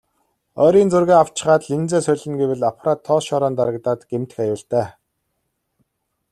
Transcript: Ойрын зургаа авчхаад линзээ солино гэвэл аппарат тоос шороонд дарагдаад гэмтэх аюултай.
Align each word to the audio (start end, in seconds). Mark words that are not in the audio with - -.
Ойрын 0.63 0.89
зургаа 0.93 1.17
авчхаад 1.23 1.61
линзээ 1.69 2.01
солино 2.07 2.35
гэвэл 2.41 2.67
аппарат 2.69 2.99
тоос 3.07 3.23
шороонд 3.27 3.57
дарагдаад 3.57 4.01
гэмтэх 4.09 4.37
аюултай. 4.43 4.87